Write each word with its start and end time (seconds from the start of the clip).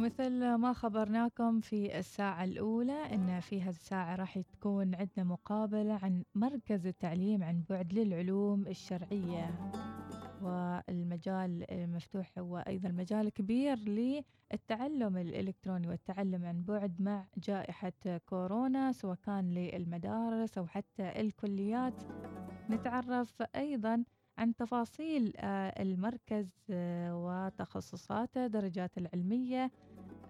ومثل 0.00 0.54
ما 0.54 0.72
خبرناكم 0.72 1.60
في 1.60 1.98
الساعة 1.98 2.44
الأولى 2.44 3.14
إن 3.14 3.40
في 3.40 3.62
هذه 3.62 3.68
الساعة 3.68 4.16
راح 4.16 4.38
تكون 4.38 4.94
عندنا 4.94 5.24
مقابلة 5.24 5.92
عن 6.02 6.24
مركز 6.34 6.86
التعليم 6.86 7.42
عن 7.42 7.62
بعد 7.70 7.92
للعلوم 7.92 8.66
الشرعية. 8.66 9.72
والمجال 10.42 11.70
المفتوح 11.72 12.38
هو 12.38 12.58
أيضا 12.58 12.88
مجال 12.88 13.28
كبير 13.28 13.76
للتعلم 13.78 15.16
الإلكتروني 15.16 15.88
والتعلم 15.88 16.44
عن 16.44 16.62
بعد 16.62 17.02
مع 17.02 17.26
جائحة 17.38 17.92
كورونا 18.26 18.92
سواء 18.92 19.16
كان 19.26 19.50
للمدارس 19.50 20.58
أو 20.58 20.66
حتى 20.66 21.20
الكليات. 21.20 21.94
نتعرف 22.70 23.42
أيضا 23.56 24.04
عن 24.40 24.54
تفاصيل 24.56 25.32
آه، 25.36 25.82
المركز 25.82 26.48
آه، 26.70 27.16
وتخصصاته 27.16 28.46
درجات 28.46 28.98
العلمية 28.98 29.70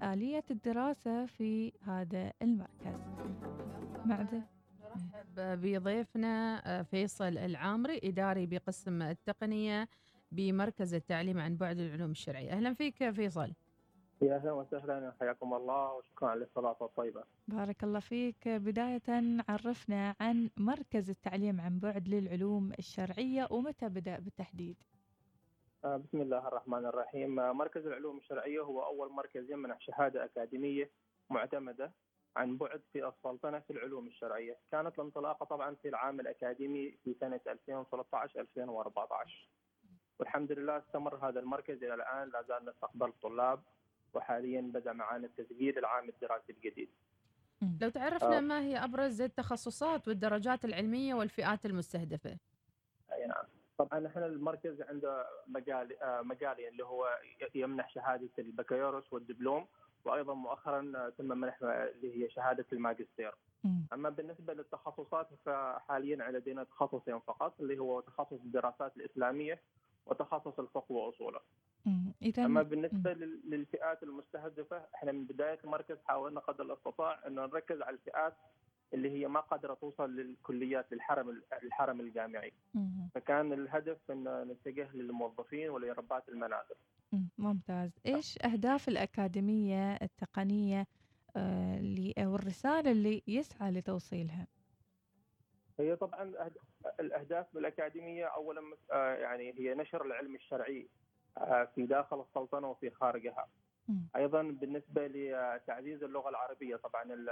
آلية 0.02 0.44
الدراسة 0.50 1.26
في 1.26 1.72
هذا 1.82 2.32
المركز. 2.42 3.00
معذر 4.04 4.42
نرحب 4.80 5.60
بضيفنا 5.60 6.62
آه، 6.66 6.82
فيصل 6.82 7.38
العامري 7.38 8.00
إداري 8.04 8.46
بقسم 8.46 9.02
التقنية 9.02 9.88
بمركز 10.32 10.94
التعليم 10.94 11.38
عن 11.38 11.56
بعد 11.56 11.78
العلوم 11.78 12.10
الشرعية. 12.10 12.52
أهلا 12.52 12.74
فيك 12.74 13.10
فيصل. 13.10 13.52
يا 14.22 14.36
أهلا 14.36 14.52
وسهلا 14.52 15.14
حياكم 15.20 15.54
الله 15.54 15.92
وشكرا 15.94 16.28
على 16.28 16.38
الاستضافه 16.38 16.86
الطيبة. 16.86 17.24
بارك 17.48 17.84
الله 17.84 18.00
فيك، 18.00 18.48
بداية 18.48 19.42
عرفنا 19.48 20.14
عن 20.20 20.50
مركز 20.56 21.10
التعليم 21.10 21.60
عن 21.60 21.78
بعد 21.78 22.08
للعلوم 22.08 22.72
الشرعية 22.78 23.48
ومتى 23.50 23.88
بدأ 23.88 24.18
بالتحديد؟ 24.18 24.76
آه، 25.84 25.96
بسم 25.96 26.20
الله 26.20 26.48
الرحمن 26.48 26.86
الرحيم، 26.86 27.40
آه، 27.40 27.52
مركز 27.52 27.86
العلوم 27.86 28.18
الشرعية 28.18 28.60
هو 28.60 28.82
أول 28.82 29.12
مركز 29.12 29.50
يمنح 29.50 29.80
شهادة 29.80 30.24
أكاديمية 30.24 30.90
معتمدة 31.30 31.92
عن 32.36 32.56
بعد 32.56 32.80
في 32.92 33.08
السلطنة 33.08 33.58
في 33.58 33.72
العلوم 33.72 34.06
الشرعية، 34.06 34.58
كانت 34.72 34.98
الانطلاقة 34.98 35.44
طبعا 35.44 35.74
في 35.74 35.88
العام 35.88 36.20
الأكاديمي 36.20 36.98
في 37.04 37.14
سنة 37.20 37.40
2013 37.46 38.40
2014. 38.40 39.48
والحمد 40.18 40.52
لله 40.52 40.78
استمر 40.78 41.28
هذا 41.28 41.40
المركز 41.40 41.84
إلى 41.84 41.94
الآن 41.94 42.28
لا 42.28 42.42
زال 42.42 42.64
نستقبل 42.64 43.08
الطلاب 43.08 43.62
وحاليا 44.14 44.60
بدأ 44.60 44.92
معنا 44.92 45.26
التسجيل 45.26 45.78
العام 45.78 46.08
الدراسي 46.08 46.52
الجديد. 46.52 46.90
لو 47.80 47.88
تعرفنا 47.88 48.36
آه. 48.36 48.40
ما 48.40 48.60
هي 48.60 48.84
أبرز 48.84 49.20
التخصصات 49.20 50.08
والدرجات 50.08 50.64
العلمية 50.64 51.14
والفئات 51.14 51.66
المستهدفة؟ 51.66 52.36
أي 53.12 53.26
نعم. 53.26 53.59
طبعا 53.80 54.06
إحنا 54.06 54.26
المركز 54.26 54.82
عنده 54.82 55.26
مجال 55.46 56.02
آه، 56.02 56.22
مجالين 56.22 56.68
اللي 56.68 56.84
هو 56.84 57.18
يمنح 57.54 57.90
شهادة 57.90 58.28
البكالوريوس 58.38 59.12
والدبلوم 59.12 59.66
وأيضا 60.04 60.34
مؤخرا 60.34 61.10
تم 61.18 61.24
منح 61.24 61.62
اللي 61.62 62.24
هي 62.24 62.30
شهادة 62.30 62.66
الماجستير. 62.72 63.34
أما 63.92 64.08
بالنسبة 64.10 64.54
للتخصصات 64.54 65.28
فحاليا 65.44 66.30
لدينا 66.30 66.64
تخصصين 66.64 67.18
فقط 67.18 67.60
اللي 67.60 67.78
هو 67.78 68.00
تخصص 68.00 68.32
الدراسات 68.44 68.96
الإسلامية 68.96 69.60
وتخصص 70.06 70.58
الفقه 70.60 70.92
وأصوله. 70.92 71.40
إذا 72.22 72.44
أما 72.44 72.62
بالنسبة. 72.62 73.12
للفئات 73.44 74.02
المستهدفة 74.02 74.82
إحنا 74.94 75.12
من 75.12 75.24
بداية 75.24 75.58
المركز 75.64 75.96
حاولنا 76.04 76.40
قدر 76.40 76.64
الأستطاع 76.64 77.26
انه 77.26 77.46
نركز 77.46 77.82
على 77.82 77.94
الفئات 77.96 78.34
اللي 78.94 79.10
هي 79.10 79.28
ما 79.28 79.40
قادرة 79.40 79.74
توصل 79.74 80.16
للكليات 80.16 80.92
للحرم 80.92 81.42
الحرم 81.62 82.00
الجامعي. 82.00 82.52
فكان 83.14 83.52
الهدف 83.52 84.10
إن 84.10 84.48
نتجه 84.48 84.96
للموظفين 84.96 85.70
ولربات 85.70 86.28
المنازل. 86.28 86.74
ممتاز، 87.38 87.90
إيش 88.06 88.38
أهداف 88.44 88.88
الأكاديمية 88.88 89.94
التقنية 89.94 90.86
آه 91.36 91.80
والرساله 92.18 92.90
اللي 92.90 93.22
يسعى 93.26 93.70
لتوصيلها؟ 93.70 94.46
هي 95.80 95.96
طبعا 95.96 96.50
الأهداف 97.00 97.46
بالأكاديمية 97.54 98.24
اولا 98.24 98.60
آه، 98.92 99.14
يعني 99.14 99.54
هي 99.58 99.74
نشر 99.74 100.06
العلم 100.06 100.34
الشرعي 100.34 100.88
آه، 101.38 101.68
في 101.74 101.86
داخل 101.86 102.20
السلطنة 102.20 102.70
وفي 102.70 102.90
خارجها. 102.90 103.46
أيضا 104.16 104.42
بالنسبة 104.42 105.06
لتعزيز 105.06 106.02
اللغة 106.02 106.28
العربية 106.28 106.76
طبعا 106.76 107.26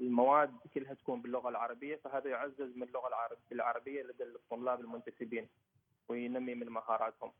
المواد 0.00 0.50
كلها 0.74 0.94
تكون 0.94 1.22
باللغة 1.22 1.48
العربية 1.48 1.96
فهذا 1.96 2.30
يعزز 2.30 2.76
من 2.76 2.82
اللغة 2.82 3.10
العربية 3.52 4.02
لدى 4.02 4.24
الطلاب 4.24 4.80
المنتسبين 4.80 5.48
وينمي 6.08 6.54
من 6.54 6.68
مهاراتهم. 6.68 7.32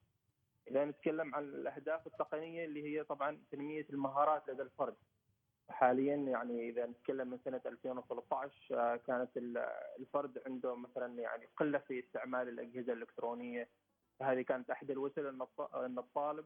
إذا 0.71 0.85
نتكلم 0.85 1.35
عن 1.35 1.45
الأهداف 1.45 2.07
التقنية 2.07 2.65
اللي 2.65 2.83
هي 2.85 3.05
طبعا 3.05 3.39
تنمية 3.51 3.87
المهارات 3.91 4.49
لدى 4.49 4.63
الفرد. 4.63 4.95
حاليا 5.69 6.17
يعني 6.17 6.69
إذا 6.69 6.87
نتكلم 6.87 7.29
من 7.29 7.39
سنة 7.45 7.61
2013 7.67 8.53
آه، 8.73 8.97
كانت 8.97 9.31
الفرد 9.99 10.43
عنده 10.47 10.77
مثلا 10.77 11.21
يعني 11.21 11.49
قلة 11.57 11.79
في 11.79 12.01
استعمال 12.01 12.49
الأجهزة 12.49 12.93
الإلكترونية 12.93 13.69
هذه 14.23 14.43
كانت 14.43 14.71
احد 14.71 14.91
الوسائل 14.91 15.43
ان 15.75 15.99
الطالب 15.99 16.45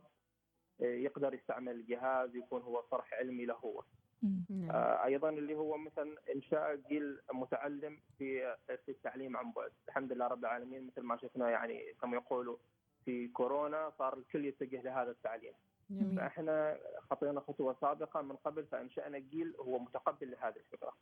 يقدر 0.80 1.34
يستعمل 1.34 1.72
الجهاز 1.72 2.36
يكون 2.36 2.62
هو 2.62 2.82
صرح 2.90 3.14
علمي 3.14 3.44
له 3.44 3.54
هو. 3.54 3.82
نعم. 4.22 4.70
آه، 4.70 5.04
أيضا 5.04 5.28
اللي 5.28 5.54
هو 5.54 5.76
مثلا 5.76 6.16
إنشاء 6.34 6.76
جيل 6.88 7.18
متعلم 7.32 8.00
في 8.18 8.56
في 8.66 8.90
التعليم 8.90 9.36
عن 9.36 9.52
بعد، 9.52 9.70
الحمد 9.88 10.12
لله 10.12 10.26
رب 10.26 10.44
العالمين 10.44 10.86
مثل 10.86 11.02
ما 11.02 11.16
شفنا 11.16 11.50
يعني 11.50 11.94
كما 12.02 12.16
يقولوا 12.16 12.56
في 13.04 13.28
كورونا 13.28 13.92
صار 13.98 14.18
الكل 14.18 14.44
يتجه 14.44 14.82
لهذا 14.82 15.10
التعليم. 15.10 15.52
جميل. 15.90 16.16
فإحنا 16.16 16.78
خطينا 17.10 17.40
خطوة 17.40 17.76
سابقة 17.80 18.22
من 18.22 18.36
قبل 18.36 18.66
فإنشأنا 18.66 19.18
جيل 19.18 19.54
هو 19.60 19.78
متقبل 19.78 20.30
لهذه 20.30 20.56
الفكرة. 20.56 20.92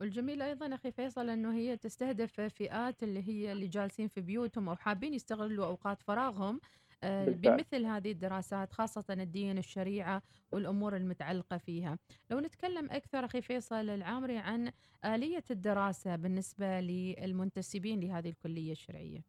والجميل 0.00 0.42
أيضا 0.42 0.74
أخي 0.74 0.92
فيصل 0.92 1.30
إنه 1.30 1.54
هي 1.54 1.76
تستهدف 1.76 2.40
فئات 2.40 3.02
اللي 3.02 3.28
هي 3.28 3.52
اللي 3.52 3.66
جالسين 3.66 4.08
في 4.08 4.20
بيوتهم 4.20 4.68
أو 4.68 4.76
حابين 4.76 5.14
يستغلوا 5.14 5.66
أوقات 5.66 6.02
فراغهم 6.02 6.60
آه، 7.04 7.24
بمثل 7.24 7.84
هذه 7.84 8.12
الدراسات 8.12 8.72
خاصة 8.72 9.04
الدين 9.10 9.58
الشريعة 9.58 10.22
والأمور 10.52 10.96
المتعلقة 10.96 11.58
فيها. 11.58 11.98
لو 12.30 12.40
نتكلم 12.40 12.90
أكثر 12.90 13.24
أخي 13.24 13.42
فيصل 13.42 13.88
العامري 13.88 14.38
عن 14.38 14.72
آلية 15.04 15.44
الدراسة 15.50 16.16
بالنسبة 16.16 16.80
للمنتسبين 16.80 18.00
لهذه 18.00 18.28
الكلية 18.28 18.72
الشرعية. 18.72 19.22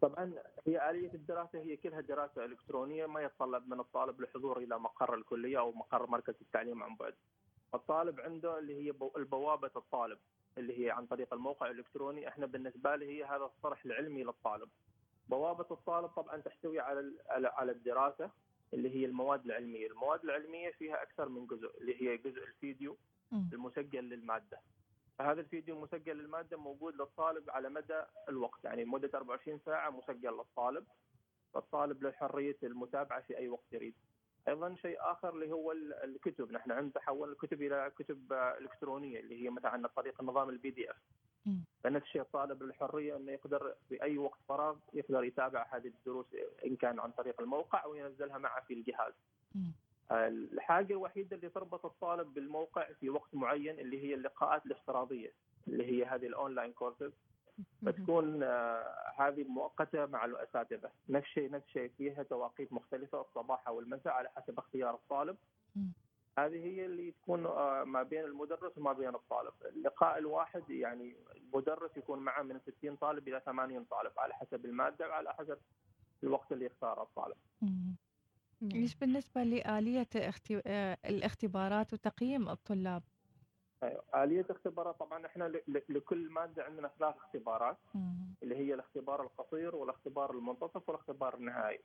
طبعا 0.00 0.32
هي 0.66 0.90
آلية 0.90 1.14
الدراسة 1.14 1.58
هي 1.58 1.76
كلها 1.76 2.00
دراسة 2.00 2.44
إلكترونية 2.44 3.06
ما 3.06 3.20
يتطلب 3.20 3.68
من 3.68 3.80
الطالب 3.80 4.20
الحضور 4.20 4.58
إلى 4.58 4.78
مقر 4.78 5.14
الكلية 5.14 5.58
أو 5.58 5.72
مقر 5.72 6.06
مركز 6.06 6.34
التعليم 6.40 6.82
عن 6.82 6.96
بعد. 6.96 7.14
الطالب 7.74 8.20
عنده 8.20 8.58
اللي 8.58 8.74
هي 8.74 8.92
البوابة 9.16 9.70
الطالب 9.76 10.18
اللي 10.58 10.84
هي 10.84 10.90
عن 10.90 11.06
طريق 11.06 11.34
الموقع 11.34 11.70
الإلكتروني. 11.70 12.28
إحنا 12.28 12.46
بالنسبة 12.46 12.96
لي 12.96 13.06
هي 13.06 13.24
هذا 13.24 13.44
الصرح 13.44 13.84
العلمي 13.84 14.24
للطالب. 14.24 14.68
بوابة 15.28 15.66
الطالب 15.70 16.06
طبعا 16.08 16.36
تحتوي 16.36 16.80
على 16.80 17.12
على 17.30 17.72
الدراسة 17.72 18.30
اللي 18.74 18.90
هي 18.96 19.04
المواد 19.04 19.44
العلمية 19.44 19.86
المواد 19.86 20.24
العلمية 20.24 20.70
فيها 20.70 21.02
أكثر 21.02 21.28
من 21.28 21.46
جزء 21.46 21.78
اللي 21.80 22.02
هي 22.02 22.16
جزء 22.16 22.42
الفيديو 22.44 22.96
المسجل 23.52 24.04
للمادة 24.04 24.60
فهذا 25.18 25.40
الفيديو 25.40 25.76
المسجل 25.76 26.16
للمادة 26.16 26.56
موجود 26.56 26.94
للطالب 26.96 27.50
على 27.50 27.68
مدى 27.68 28.02
الوقت 28.28 28.64
يعني 28.64 28.84
مدة 28.84 29.10
24 29.14 29.58
ساعة 29.66 29.90
مسجل 29.90 30.30
للطالب 30.30 30.84
فالطالب 31.54 32.02
له 32.02 32.12
حرية 32.12 32.56
المتابعة 32.62 33.20
في 33.20 33.36
أي 33.38 33.48
وقت 33.48 33.72
يريد. 33.72 33.94
أيضا 34.48 34.74
شيء 34.74 34.96
آخر 35.00 35.28
اللي 35.34 35.52
هو 35.52 35.72
الكتب 36.04 36.52
نحن 36.52 36.72
عندنا 36.72 36.92
تحول 36.92 37.32
الكتب 37.32 37.62
إلى 37.62 37.92
كتب 37.98 38.32
إلكترونية 38.32 39.20
اللي 39.20 39.44
هي 39.44 39.50
مثلا 39.50 39.70
عن 39.70 39.86
طريق 39.86 40.20
النظام 40.20 40.48
ال 40.48 40.70
PDF. 40.70 40.96
فنفس 41.84 42.06
الشيء 42.06 42.22
الطالب 42.22 42.62
الحريه 42.62 43.16
انه 43.16 43.32
يقدر 43.32 43.74
في 43.88 44.02
اي 44.02 44.18
وقت 44.18 44.38
فراغ 44.48 44.76
يقدر 44.94 45.24
يتابع 45.24 45.66
هذه 45.70 45.86
الدروس 45.88 46.26
إن 46.66 46.76
كان 46.76 47.00
عن 47.00 47.10
طريق 47.10 47.40
الموقع 47.40 47.84
أو 47.84 47.94
ينزلها 47.94 48.38
معه 48.38 48.60
في 48.60 48.74
الجهاز. 48.74 49.12
الحاجة 50.10 50.92
الوحيدة 50.92 51.36
اللي 51.36 51.48
تربط 51.48 51.86
الطالب 51.86 52.34
بالموقع 52.34 52.92
في 53.00 53.10
وقت 53.10 53.34
معين 53.34 53.78
اللي 53.78 54.02
هي 54.04 54.14
اللقاءات 54.14 54.66
الافتراضية 54.66 55.32
اللي 55.68 55.84
هي 55.86 56.04
هذه 56.04 56.26
ال 56.26 56.33
online 56.33 56.72
courses 56.72 57.12
فتكون 57.86 58.42
آه، 58.42 58.94
هذه 59.18 59.44
مؤقتة 59.44 60.06
مع 60.06 60.24
الأساتذة. 60.24 60.90
نفس 61.08 61.26
الشيء 61.26 61.50
نفس 61.50 61.66
الشيء 61.66 61.90
فيها 61.98 62.22
تواقيت 62.22 62.72
مختلفة 62.72 63.20
الصباح 63.20 63.68
أو 63.68 63.80
المساء 63.80 64.12
على 64.12 64.28
حسب 64.36 64.58
اختيار 64.58 64.94
الطالب. 64.94 65.36
هذه 66.38 66.64
هي 66.66 66.86
اللي 66.86 67.10
تكون 67.10 67.46
آه، 67.46 67.84
ما 67.84 68.02
بين 68.02 68.24
المدرس 68.24 68.78
وما 68.78 68.92
بين 68.92 69.08
الطالب 69.08 69.52
اللقاء 69.64 70.18
الواحد 70.18 70.70
يعني 70.70 71.16
المدرس 71.36 71.96
يكون 71.96 72.18
معه 72.18 72.42
من 72.42 72.60
60 72.78 72.96
طالب 72.96 73.28
إلى 73.28 73.42
80 73.46 73.84
طالب 73.84 74.12
على 74.18 74.34
حسب 74.34 74.64
المادة 74.64 75.08
وعلى 75.08 75.34
حسب 75.34 75.58
الوقت 76.22 76.52
اللي 76.52 76.66
يختاره 76.66 77.02
الطالب 77.02 77.36
إيش 78.74 78.94
بالنسبة 78.94 79.42
لآلية 79.42 80.08
آه، 80.66 80.98
الاختبارات 81.04 81.92
وتقييم 81.92 82.48
الطلاب؟ 82.48 83.02
أيوة. 83.82 84.02
آلية 84.14 84.46
اختبارات 84.50 84.98
طبعا 84.98 85.26
إحنا 85.26 85.52
لكل 85.88 86.30
مادة 86.30 86.64
عندنا 86.64 86.90
ثلاث 86.98 87.16
اختبارات 87.16 87.78
اللي 88.42 88.56
هي 88.56 88.74
الاختبار 88.74 89.22
القصير 89.22 89.76
والاختبار 89.76 90.30
المنتصف 90.30 90.88
والاختبار 90.88 91.34
النهائي. 91.34 91.80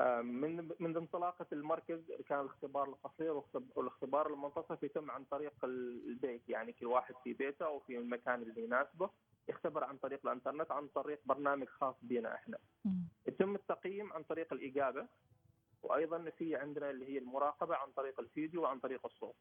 آه، 0.00 0.20
من 0.20 0.70
منذ 0.80 0.96
انطلاقه 0.96 1.46
المركز 1.52 2.12
كان 2.28 2.40
الاختبار 2.40 2.88
القصير 2.88 3.42
والاختبار 3.76 4.32
المنتصف 4.32 4.82
يتم 4.82 5.10
عن 5.10 5.24
طريق 5.24 5.52
البيت 5.64 6.48
يعني 6.48 6.72
كل 6.72 6.86
واحد 6.86 7.14
في 7.24 7.32
بيته 7.32 7.66
أو 7.66 7.80
في 7.80 7.98
المكان 7.98 8.42
اللي 8.42 8.64
يناسبه 8.64 9.10
يختبر 9.48 9.84
عن 9.84 9.96
طريق 9.96 10.20
الإنترنت 10.26 10.70
عن 10.70 10.88
طريق 10.88 11.20
برنامج 11.24 11.66
خاص 11.66 11.94
بنا 12.02 12.34
إحنا. 12.34 12.58
يتم 13.26 13.54
التقييم 13.54 14.12
عن 14.12 14.22
طريق 14.22 14.52
الإجابة 14.52 15.06
وأيضا 15.82 16.30
في 16.30 16.56
عندنا 16.56 16.90
اللي 16.90 17.08
هي 17.08 17.18
المراقبة 17.18 17.76
عن 17.76 17.90
طريق 17.96 18.20
الفيديو 18.20 18.62
وعن 18.62 18.78
طريق 18.78 19.06
الصوت. 19.06 19.34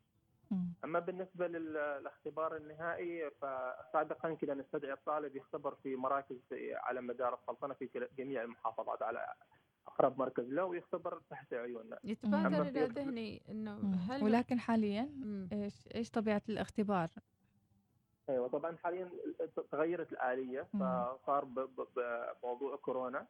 أما 0.83 0.99
بالنسبة 0.99 1.47
للاختبار 1.47 2.55
النهائي 2.57 3.29
فسابقا 3.29 4.33
كنا 4.33 4.53
نستدعي 4.53 4.93
الطالب 4.93 5.35
يختبر 5.35 5.75
في 5.83 5.95
مراكز 5.95 6.37
على 6.73 7.01
مدار 7.01 7.33
السلطنة 7.33 7.73
في 7.73 8.07
جميع 8.17 8.43
المحافظات 8.43 9.01
على 9.01 9.33
أقرب 9.87 10.19
مركز 10.19 10.49
له 10.49 10.65
ويختبر 10.65 11.21
تحت 11.29 11.53
عيوننا 11.53 11.99
يتبادر 12.03 12.61
إلى 12.61 12.85
ذهني 12.85 13.41
إنه 13.49 13.95
هل 14.09 14.23
ولكن 14.23 14.59
حاليا 14.59 15.09
إيش 15.53 15.87
إيش 15.95 16.09
طبيعة 16.09 16.41
الاختبار؟ 16.49 17.09
أيوه 18.29 18.47
طبعا 18.47 18.77
حاليا 18.77 19.09
تغيرت 19.71 20.11
الآلية 20.11 20.61
فصار 20.61 21.45
بموضوع 22.43 22.75
كورونا. 22.75 23.27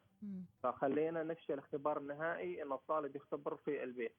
فخلينا 0.63 1.23
نفشل 1.23 1.53
الاختبار 1.53 1.97
النهائي 1.97 2.63
إن 2.63 2.71
الطالب 2.71 3.15
يختبر 3.15 3.55
في 3.55 3.83
البيت. 3.83 4.15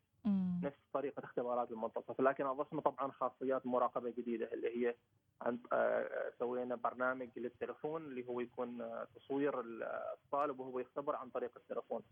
نفس 0.62 0.79
طريقة 0.93 1.25
اختبارات 1.25 1.70
المنتصف 1.70 2.20
لكن 2.20 2.47
اضفنا 2.47 2.81
طبعا 2.81 3.11
خاصيات 3.11 3.67
مراقبة 3.67 4.11
جديدة 4.11 4.53
اللي 4.53 4.69
هي 4.69 4.94
عن 5.41 5.59
آه، 5.73 6.32
سوينا 6.38 6.75
برنامج 6.75 7.29
للتلفون 7.37 8.03
اللي 8.03 8.29
هو 8.29 8.41
يكون 8.41 8.81
آه، 8.81 9.06
تصوير 9.14 9.61
الطالب 9.61 10.61
وهو 10.61 10.79
يختبر 10.79 11.17
عن 11.17 11.31
طريق 11.31 11.50
التلفون. 11.56 12.03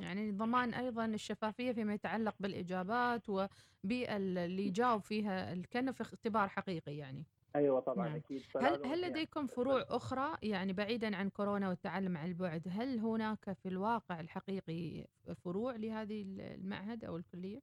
يعني 0.00 0.32
ضمان 0.32 0.74
أيضا 0.74 1.04
الشفافية 1.04 1.72
فيما 1.72 1.94
يتعلق 1.94 2.34
بالإجابات 2.40 3.28
وبيئه 3.28 4.16
اللي 4.16 4.66
يجاوب 4.66 5.02
فيها 5.02 5.52
في 5.92 6.00
اختبار 6.00 6.48
حقيقي 6.48 6.96
يعني. 6.96 7.24
أيوه 7.56 7.80
طبعا 7.80 8.08
نعم. 8.08 8.16
أكيد 8.16 8.42
هل 8.56 8.86
هل 8.86 9.00
لديكم 9.00 9.46
فروع 9.46 9.84
أخرى؟ 9.88 10.36
يعني 10.42 10.72
بعيدا 10.72 11.16
عن 11.16 11.28
كورونا 11.28 11.68
والتعلم 11.68 12.16
عن 12.16 12.28
البعد 12.28 12.68
هل 12.70 12.98
هناك 12.98 13.52
في 13.52 13.68
الواقع 13.68 14.20
الحقيقي 14.20 15.06
فروع 15.44 15.76
لهذه 15.76 16.22
المعهد 16.22 17.04
أو 17.04 17.16
الكلية؟ 17.16 17.60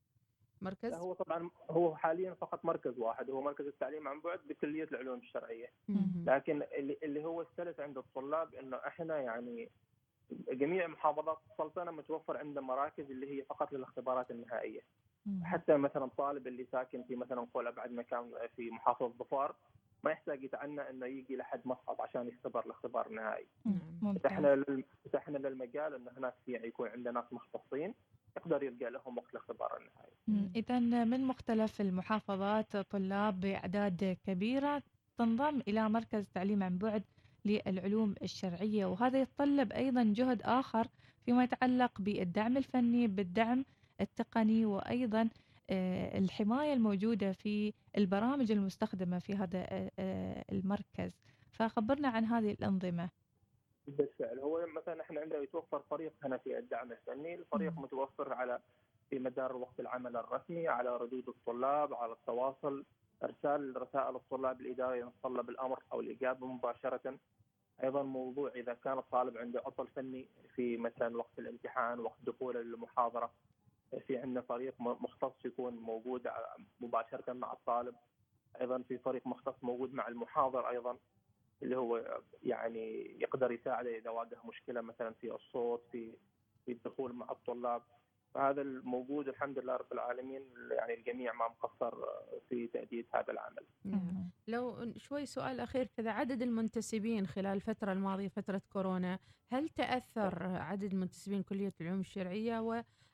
مركز؟ 0.62 0.94
هو 0.94 1.14
طبعا 1.14 1.50
هو 1.70 1.96
حاليا 1.96 2.34
فقط 2.34 2.66
مركز 2.66 3.00
واحد 3.00 3.30
هو 3.30 3.42
مركز 3.42 3.68
التعليم 3.68 4.08
عن 4.08 4.22
بعد 4.22 4.40
بكلية 4.50 4.84
العلوم 4.84 5.20
الشرعية. 5.20 5.68
لكن 6.26 6.64
اللي, 6.78 6.98
اللي 7.04 7.26
هو 7.26 7.42
السلس 7.42 7.80
عند 7.80 7.98
الطلاب 7.98 8.54
إنه 8.56 8.78
إحنا 8.78 9.18
يعني 9.18 9.70
جميع 10.32 10.88
محافظات 10.88 11.38
السلطنه 11.52 11.92
متوفر 11.92 12.38
عندنا 12.38 12.62
مراكز 12.62 13.12
اللي 13.12 13.38
هي 13.38 13.44
فقط 13.44 13.74
للاختبارات 13.74 14.32
النهائية. 14.32 14.82
حتى 15.44 15.78
مثلا 15.78 16.10
طالب 16.18 16.48
اللي 16.48 16.66
ساكن 16.72 17.04
في 17.04 17.16
مثلا 17.16 17.48
قول 17.54 17.68
ابعد 17.68 17.92
مكان 17.92 18.32
في 18.56 18.70
محافظه 18.70 19.14
ظفار 19.20 19.56
ما 20.08 20.14
يحتاج 20.14 20.44
يتعنى 20.44 20.90
إنه 20.90 21.06
يجي 21.06 21.36
لحد 21.36 21.62
مسقط 21.66 22.02
عشان 22.02 22.28
يختبر 22.28 22.66
الاختبار 22.66 23.08
النهائي. 23.08 23.48
فتحنا 24.16 24.66
فتحنا 25.06 25.38
للمجال 25.38 25.94
انه 25.96 26.12
هناك 26.18 26.34
في 26.46 26.52
يعني 26.52 26.68
يكون 26.68 26.90
عندنا 26.90 27.12
ناس 27.12 27.34
مختصين 27.34 27.94
يقدر 28.38 28.64
يلقى 28.64 28.92
لهم 28.92 29.18
وقت 29.18 29.30
الاختبار 29.32 29.78
النهائي. 29.78 30.14
اذا 30.56 30.80
من 31.06 31.24
مختلف 31.24 31.82
المحافظات 31.82 32.78
طلاب 32.78 33.40
بأعداد 33.40 34.18
كبيرة 34.26 34.84
تنضم 35.18 35.62
إلى 35.68 35.90
مركز 35.90 36.26
تعليم 36.34 36.64
عن 36.64 36.78
بعد 36.78 37.04
للعلوم 37.46 38.16
الشرعية 38.22 38.86
وهذا 38.86 39.22
يتطلب 39.22 39.72
أيضا 39.72 40.04
جهد 40.16 40.42
آخر 40.42 40.88
فيما 41.26 41.44
يتعلق 41.44 42.02
بالدعم 42.02 42.58
الفني 42.58 43.08
بالدعم 43.08 43.66
التقني 44.02 44.66
وأيضا 44.66 45.30
الحماية 46.18 46.74
الموجودة 46.74 47.32
في 47.32 47.74
البرامج 47.98 48.52
المستخدمة 48.52 49.20
في 49.20 49.34
هذا 49.34 49.60
آه، 49.60 49.92
آه، 50.00 50.46
المركز. 50.52 51.12
فخبرنا 51.52 52.08
عن 52.08 52.26
هذه 52.26 52.52
الأنظمة. 52.52 53.10
بالفعل. 53.88 54.40
هو 54.40 54.66
مثلا 54.76 55.02
إحنا 55.02 55.22
عندنا 55.22 55.40
يتوفر 55.40 55.80
فريق 55.80 56.14
هنا 56.24 56.38
في 56.38 56.58
الدعم 56.58 56.92
الفني، 56.92 57.36
الفريق 57.36 57.74
م. 57.74 57.82
متوفر 57.82 58.34
على 58.34 58.60
في 59.10 59.20
مدار 59.20 59.56
وقت 59.56 59.80
العمل 59.80 60.18
الرسمي 60.18 60.68
على 60.68 60.98
ردود 60.98 61.30
الطلاب 61.30 61.94
على 61.94 62.12
التواصل. 62.12 62.86
إرسال 63.24 63.82
رسائل 63.82 64.16
الطلاب 64.16 64.62
الاداريه 64.62 65.06
يتطلب 65.06 65.50
الأمر 65.50 65.84
أو 65.94 66.00
الإجابة 66.00 66.48
مباشرة. 66.48 67.20
أيضا 67.84 68.04
موضوع 68.04 68.52
إذا 68.56 68.74
كان 68.74 68.98
الطالب 68.98 69.38
عنده 69.38 69.60
عطل 69.66 69.88
فني 69.88 70.28
في 70.56 70.78
مثلا 70.78 71.18
وقت 71.18 71.40
الامتحان 71.40 72.00
وقت 72.00 72.18
دخوله 72.24 72.62
للمحاضرة. 72.62 73.32
في 74.08 74.18
عندنا 74.18 74.42
فريق 74.42 74.74
مختص 74.80 75.46
يكون 75.46 75.74
موجود 75.74 76.28
مباشرة 76.80 77.34
مع 77.34 77.54
الطالب 77.54 77.96
أيضا 78.62 78.82
في 78.82 78.98
فريق 78.98 79.28
مختص 79.28 79.64
موجود 79.64 79.94
مع 79.94 80.08
المحاضر 80.08 80.70
أيضا 80.70 80.98
اللي 81.64 81.78
هو 81.78 82.22
يعني 82.44 83.18
يقدر 83.22 83.52
يساعده 83.52 83.98
إذا 83.98 84.10
واجه 84.10 84.38
مشكلة 84.46 84.82
مثلا 84.82 85.14
في 85.14 85.32
الصوت 85.32 85.84
في 85.92 86.14
في 86.66 86.72
الدخول 86.72 87.14
مع 87.14 87.32
الطلاب 87.32 87.82
فهذا 88.34 88.62
الموجود 88.62 89.28
الحمد 89.28 89.60
لله 89.60 89.76
رب 89.76 89.94
العالمين 89.94 90.42
يعني 90.72 90.94
الجميع 90.94 91.34
ما 91.34 91.48
مقصر 91.48 91.96
في 92.50 92.68
تأدية 92.68 93.06
هذا 93.14 93.34
العمل 93.34 93.66
نعم. 93.86 94.30
لو 94.48 94.94
شوي 94.98 95.26
سؤال 95.26 95.60
أخير 95.60 95.88
كذا 95.98 96.12
عدد 96.12 96.42
المنتسبين 96.42 97.28
خلال 97.28 97.56
الفترة 97.56 97.92
الماضية 97.92 98.28
فترة 98.28 98.62
كورونا 98.74 99.20
هل 99.52 99.70
تأثر 99.70 100.46
عدد 100.46 100.94
المنتسبين 100.94 101.44
كلية 101.44 101.74
العلوم 101.82 102.00
الشرعية 102.00 102.60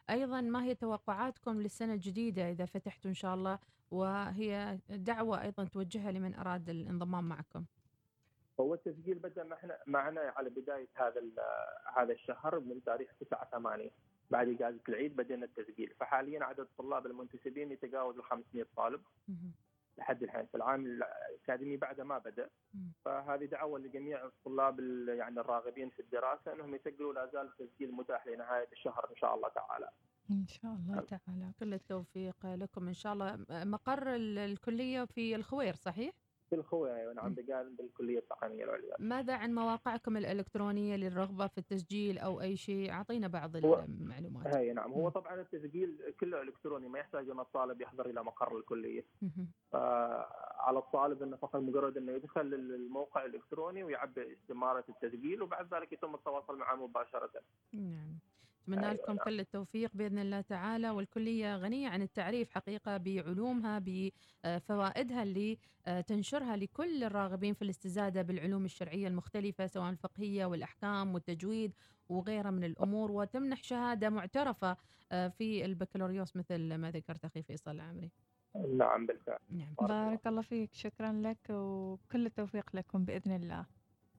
أيضا 0.10 0.42
ما 0.42 0.64
هي 0.64 0.76
توقعاتكم 0.76 1.62
للسنة 1.62 1.94
الجديدة 1.94 2.52
إذا 2.52 2.66
فتحتوا 2.66 3.10
إن 3.10 3.16
شاء 3.16 3.36
الله؟ 3.36 3.60
وهي 3.92 4.80
دعوة 4.90 5.42
أيضا 5.42 5.64
توجهها 5.66 6.12
لمن 6.12 6.36
أراد 6.36 6.70
الانضمام 6.70 7.30
معكم. 7.30 7.66
هو 8.60 8.74
التسجيل 8.74 9.20
بدأ 9.20 9.44
معنا 9.44 9.78
معنا 9.88 10.22
على 10.22 10.50
بداية 10.50 10.88
هذا 10.94 11.22
هذا 11.98 12.14
الشهر 12.14 12.60
من 12.60 12.84
تاريخ 12.84 13.10
9 13.20 13.50
8 13.52 13.92
بعد 14.32 14.48
إجازة 14.48 14.80
العيد 14.90 15.16
بدأنا 15.16 15.46
التسجيل. 15.46 15.94
فحاليا 16.00 16.44
عدد 16.44 16.60
الطلاب 16.60 17.06
المنتسبين 17.06 17.72
يتجاوز 17.72 18.18
ال 18.18 18.24
500 18.24 18.66
طالب 18.78 19.02
لحد 19.98 20.24
الحين. 20.24 20.46
في 20.46 20.56
العام 20.58 20.86
الأكاديمي 20.86 21.78
بعد 21.78 22.02
ما 22.02 22.18
بدأ. 22.18 22.50
فهذه 23.06 23.46
دعوة 23.46 23.80
لجميع 23.80 24.26
الطلاب 24.26 24.80
يعني 25.08 25.40
الراغبين 25.40 25.90
في 25.90 26.00
الدراسة 26.00 26.54
إنهم 26.54 26.76
يسجلوا 26.76 27.14
لا 27.14 27.26
زال 27.34 27.46
التسجيل 27.48 27.92
متاح 27.92 28.28
لنهاية 28.28 28.68
الشهر 28.72 29.08
إن 29.12 29.16
شاء 29.16 29.36
الله 29.36 29.50
تعالى. 29.50 29.90
إن 30.32 30.48
شاء 30.48 30.74
الله 30.74 31.00
تعالى. 31.00 31.52
كل 31.60 31.74
التوفيق 31.74 32.46
لكم. 32.46 32.88
إن 32.88 32.94
شاء 32.94 33.14
الله 33.14 33.46
مقر 33.50 34.04
الكلية 34.16 35.06
في 35.06 35.36
الخوير 35.36 35.76
صحيح؟ 35.76 36.14
في 36.62 36.76
أيوه 36.76 37.14
نعم 37.14 37.34
بقال 37.34 37.70
بالكلية 37.70 38.20
التقنية 38.20 38.64
العليا. 38.64 38.96
ماذا 39.00 39.34
عن 39.34 39.54
مواقعكم 39.54 40.18
الإلكترونية 40.18 40.96
للرغبة 40.96 41.48
في 41.48 41.58
التسجيل 41.58 42.18
أو 42.18 42.42
أي 42.42 42.56
شيء؟ 42.56 42.92
أعطينا 42.92 43.28
بعض 43.28 43.56
المعلومات. 43.56 44.56
هي 44.56 44.74
نعم 44.74 44.94
هو 44.94 45.10
طبعا 45.10 45.42
التسجيل 45.42 46.14
كله 46.20 46.42
إلكتروني 46.42 46.88
ما 46.88 47.00
يحتاج 47.00 47.30
إن 47.30 47.40
الطالب 47.40 47.82
يحضر 47.82 48.06
إلى 48.06 48.24
مقر 48.24 48.58
الكلية. 48.58 49.06
على 50.64 50.80
الطالب 50.80 51.24
إنه 51.24 51.38
فقط 51.38 51.56
مجرد 51.56 51.98
إنه 51.98 52.12
يدخل 52.12 52.42
الموقع 52.54 53.26
الإلكتروني 53.26 53.84
ويعبئ 53.84 54.34
استمارة 54.34 54.86
التسجيل 54.90 55.42
وبعد 55.42 55.74
ذلك 55.74 55.94
يتم 55.94 56.16
التواصل 56.16 56.58
معه 56.58 56.76
مباشرة. 56.76 57.32
نعم. 57.74 58.20
أيوة 58.70 58.94
لكم 58.94 59.18
كل 59.18 59.40
التوفيق 59.40 59.92
بإذن 59.94 60.20
الله 60.20 60.42
تعالى 60.42 60.90
والكلية 60.90 61.58
غنية 61.58 61.90
عن 61.90 62.02
التعريف 62.02 62.50
حقيقة 62.50 62.98
بعلومها 62.98 63.80
بفوائدها 63.86 65.24
اللي 65.24 65.58
آه، 65.88 66.02
تنشرها 66.02 66.56
لكل 66.58 67.04
الراغبين 67.04 67.54
في 67.54 67.62
الاستزادة 67.62 68.22
بالعلوم 68.22 68.66
الشرعية 68.66 69.08
المختلفة 69.08 69.68
سواء 69.68 69.90
الفقهية 69.90 70.46
والأحكام 70.46 71.14
والتجويد 71.14 71.74
وغيرها 72.10 72.52
من 72.52 72.64
الأمور. 72.64 73.12
وتمنح 73.12 73.64
شهادة 73.64 74.10
معترفة 74.10 74.78
آه، 75.12 75.28
في 75.28 75.66
البكالوريوس 75.66 76.36
مثل 76.36 76.76
ما 76.76 76.92
ذكرت 76.92 77.26
أخي 77.26 77.44
فيصل 77.44 77.72
العمري. 77.72 78.12
نعم 78.78 79.06
بالفعل. 79.06 79.40
نعم. 79.50 79.76
بارك 79.82 80.28
الله 80.28 80.42
فيك. 80.42 80.74
شكرا 80.74 81.12
لك 81.12 81.50
وكل 81.50 82.26
التوفيق 82.26 82.76
لكم 82.76 83.06
بإذن 83.06 83.36
الله. 83.36 83.66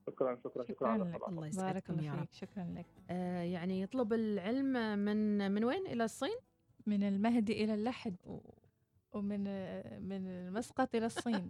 شكرا 0.07 0.35
شكرا 0.35 0.63
شكرا, 0.63 0.63
شكرا 0.63 0.97
لك 0.97 1.27
الله 1.27 1.49
بارك 1.57 1.89
الله 1.89 2.21
فيك 2.21 2.33
شكرا 2.33 2.63
لك. 2.77 2.85
آه 3.09 3.41
يعني 3.41 3.81
يطلب 3.81 4.13
العلم 4.13 4.99
من 4.99 5.51
من 5.51 5.63
وين؟ 5.63 5.87
إلى 5.87 6.03
الصين؟ 6.03 6.37
من 6.85 7.03
المهدي 7.03 7.63
إلى 7.63 7.73
اللحد. 7.73 8.15
ومن 9.15 9.43
من 10.09 10.27
المسقط 10.27 10.95
إلى 10.95 11.05
الصين. 11.05 11.49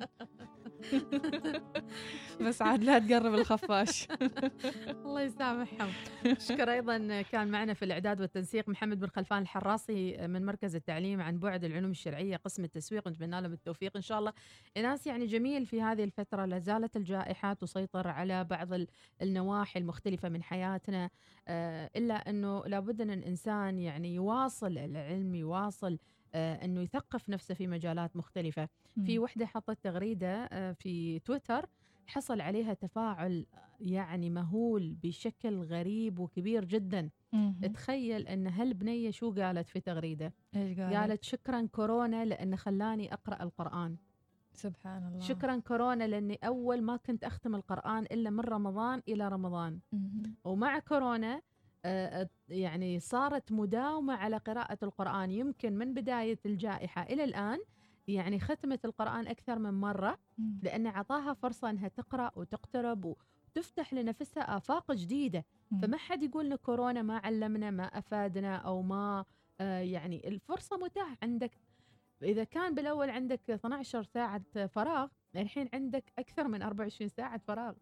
بس 2.41 2.61
عاد 2.61 2.83
لا 2.83 2.99
تقرب 2.99 3.33
الخفاش. 3.33 4.07
الله 5.05 5.21
يسامحهم. 5.21 5.89
شكر 6.37 6.71
أيضا 6.71 7.21
كان 7.21 7.47
معنا 7.47 7.73
في 7.73 7.85
الإعداد 7.85 8.21
والتنسيق 8.21 8.69
محمد 8.69 8.99
بن 8.99 9.07
خلفان 9.07 9.41
الحراسي 9.41 10.27
من 10.27 10.45
مركز 10.45 10.75
التعليم 10.75 11.21
عن 11.21 11.39
بعد 11.39 11.63
العلوم 11.63 11.91
الشرعية 11.91 12.37
قسم 12.37 12.63
التسويق 12.63 13.07
نتمنى 13.07 13.41
لهم 13.41 13.53
التوفيق 13.53 13.95
إن 13.95 14.01
شاء 14.01 14.19
الله. 14.19 14.33
ناس 14.77 15.07
يعني 15.07 15.25
جميل 15.25 15.65
في 15.65 15.81
هذه 15.81 16.03
الفترة 16.03 16.45
لا 16.45 16.59
زالت 16.59 16.97
الجائحة 16.97 17.53
تسيطر 17.53 18.07
على 18.07 18.43
بعض 18.43 18.69
النواحي 19.21 19.79
المختلفة 19.79 20.29
من 20.29 20.43
حياتنا. 20.43 21.09
إلا 21.95 22.13
أنه 22.29 22.63
لابد 22.65 23.01
أن 23.01 23.11
الإنسان 23.11 23.79
يعني 23.79 24.15
يواصل 24.15 24.77
العلم 24.77 25.35
يواصل 25.35 25.97
آه، 26.35 26.65
أنه 26.65 26.81
يثقف 26.81 27.29
نفسه 27.29 27.53
في 27.53 27.67
مجالات 27.67 28.15
مختلفة. 28.15 28.69
في 29.05 29.19
وحدة 29.19 29.45
حطت 29.45 29.77
تغريدة 29.83 30.43
آه، 30.51 30.71
في 30.71 31.19
تويتر 31.19 31.65
حصل 32.07 32.41
عليها 32.41 32.73
تفاعل 32.73 33.45
يعني 33.79 34.29
مهول 34.29 34.93
بشكل 35.03 35.55
غريب 35.63 36.19
وكبير 36.19 36.65
جدا. 36.65 37.09
تخيل 37.73 38.27
أن 38.27 38.47
هالبنية 38.47 39.11
شو 39.11 39.31
قالت 39.31 39.69
في 39.69 39.79
تغريدة؟ 39.79 40.33
قالت 40.99 41.23
شكرا 41.23 41.67
كورونا 41.71 42.25
لأن 42.25 42.55
خلاني 42.55 43.13
أقرأ 43.13 43.43
القرآن. 43.43 43.97
سبحان 44.55 45.07
الله. 45.07 45.19
شكرا 45.19 45.59
كورونا 45.59 46.03
لأني 46.07 46.39
أول 46.43 46.81
ما 46.81 46.97
كنت 46.97 47.23
أختم 47.23 47.55
القرآن 47.55 48.03
إلا 48.03 48.29
من 48.29 48.39
رمضان 48.39 49.01
إلى 49.07 49.27
رمضان. 49.27 49.79
ومع 50.43 50.79
كورونا 50.79 51.41
آه، 51.85 52.29
يعني 52.49 52.99
صارت 52.99 53.51
مداومة 53.51 54.13
على 54.13 54.37
قراءة 54.37 54.77
القرآن. 54.83 55.31
يمكن 55.31 55.73
من 55.77 55.93
بداية 55.93 56.39
الجائحة 56.45 57.03
إلى 57.03 57.23
الآن 57.23 57.59
يعني 58.07 58.39
ختمت 58.39 58.85
القرآن 58.85 59.27
أكثر 59.27 59.59
من 59.59 59.73
مرة 59.73 60.17
لأن 60.63 60.87
عطاها 60.87 61.33
فرصة 61.33 61.69
أنها 61.69 61.87
تقرأ 61.87 62.31
وتقترب 62.35 63.15
وتفتح 63.55 63.93
لنفسها 63.93 64.57
آفاق 64.57 64.91
جديدة. 64.91 65.45
فما 65.81 65.97
حد 65.97 66.23
يقول 66.23 66.55
كورونا 66.55 67.01
ما 67.01 67.17
علمنا 67.17 67.71
ما 67.71 67.83
أفادنا 67.83 68.55
أو 68.55 68.81
ما 68.81 69.25
آه 69.59 69.79
يعني 69.79 70.27
الفرصة 70.27 70.77
متاحة 70.77 71.17
عندك. 71.23 71.51
إذا 72.23 72.43
كان 72.43 72.75
بالأول 72.75 73.09
عندك 73.09 73.49
12 73.49 74.03
ساعة 74.03 74.67
فراغ 74.67 75.07
الحين 75.35 75.69
عندك 75.73 76.03
أكثر 76.19 76.47
من 76.47 76.61
24 76.61 77.09
ساعة 77.09 77.37
فراغ. 77.37 77.73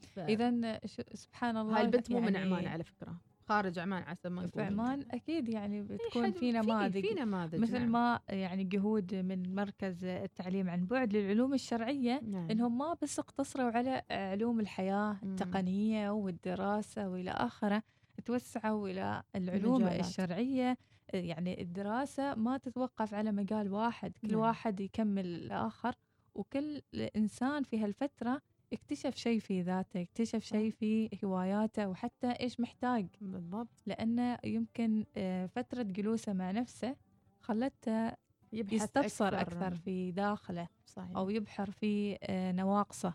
ف... 0.00 0.18
إذا 0.18 0.80
سبحان 1.14 1.56
الله 1.56 1.76
هاي 1.76 1.82
البنت 1.82 2.10
مو 2.10 2.18
يعني 2.18 2.30
من 2.30 2.36
عمان 2.36 2.66
على 2.66 2.84
فكرة. 2.84 3.16
خارج 3.48 3.78
عمان 3.78 4.02
عسى 4.02 4.28
ما 4.28 4.46
في 4.46 4.62
عمان 4.62 5.04
أكيد 5.10 5.48
يعني 5.48 5.82
بتكون 5.82 6.32
في 6.32 6.52
نماذج. 6.52 7.06
في 7.06 7.14
نماذج 7.14 7.60
مثل 7.60 7.78
نعم. 7.78 7.92
ما 7.92 8.20
يعني 8.28 8.64
جهود 8.64 9.14
من 9.14 9.54
مركز 9.54 10.04
التعليم 10.04 10.70
عن 10.70 10.86
بعد 10.86 11.16
للعلوم 11.16 11.54
الشرعية 11.54 12.20
نعم. 12.20 12.50
إنهم 12.50 12.78
ما 12.78 12.96
بس 13.02 13.18
اقتصروا 13.18 13.70
على 13.70 14.02
علوم 14.10 14.60
الحياة 14.60 15.16
التقنية 15.22 16.10
والدراسة 16.10 17.08
وإلى 17.08 17.30
آخره 17.30 17.82
توسعوا 18.24 18.88
إلى 18.88 19.22
العلوم 19.36 19.76
المجالات. 19.76 20.06
الشرعية. 20.06 20.78
يعني 21.14 21.62
الدراسة 21.62 22.34
ما 22.34 22.58
تتوقف 22.58 23.14
على 23.14 23.32
مجال 23.32 23.72
واحد 23.72 24.12
كل 24.22 24.30
نعم. 24.30 24.40
واحد 24.40 24.80
يكمل 24.80 25.26
الآخر 25.26 25.94
وكل 26.34 26.82
إنسان 27.16 27.62
في 27.62 27.78
هالفترة 27.84 28.42
اكتشف 28.72 29.16
شيء 29.16 29.40
في 29.40 29.62
ذاته 29.62 30.02
اكتشف 30.02 30.44
شيء 30.44 30.70
في 30.70 31.10
هواياته 31.24 31.88
وحتى 31.88 32.30
إيش 32.30 32.60
محتاج. 32.60 33.06
بالضبط. 33.20 33.68
لأنه 33.86 34.38
يمكن 34.44 35.04
آه، 35.16 35.46
فترة 35.46 35.82
جلوسه 35.82 36.32
مع 36.32 36.50
نفسه 36.50 36.96
خلته 37.40 38.12
يستبصر 38.52 39.28
أكثر, 39.28 39.40
أكثر 39.40 39.74
في 39.74 40.12
داخله 40.12 40.68
صحيح. 40.86 41.16
أو 41.16 41.30
يبحر 41.30 41.70
في 41.70 42.18
آه، 42.22 42.52
نواقصه 42.52 43.14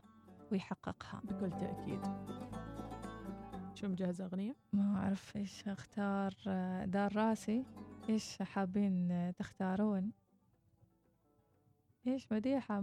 ويحققها. 0.51 1.21
بكل 1.23 1.49
تأكيد. 1.49 2.01
شو 3.81 3.87
مجهزة 3.87 4.25
أغنية؟ 4.25 4.55
ما 4.73 4.95
أعرف 4.95 5.35
إيش 5.37 5.67
أختار 5.67 6.33
آه، 6.47 6.85
دار 6.85 7.15
راسي 7.15 7.65
إيش 8.09 8.37
حابين 8.41 9.33
تختارون؟ 9.37 10.11
إيش 12.07 12.31
مديحة 12.31 12.79